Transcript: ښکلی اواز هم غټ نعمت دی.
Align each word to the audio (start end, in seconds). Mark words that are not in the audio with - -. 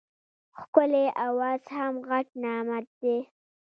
ښکلی 0.59 1.05
اواز 1.27 1.61
هم 1.77 1.93
غټ 2.09 2.27
نعمت 2.43 2.85
دی. 3.01 3.17